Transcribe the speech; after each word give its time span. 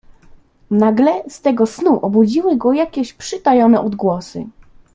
"Nagle 0.71 1.23
z 1.29 1.41
tego 1.41 1.65
snu 1.65 1.99
obudziły 1.99 2.55
go 2.57 2.73
jakieś 2.73 3.13
przytajone 3.13 3.81
odgłosy." 3.81 4.45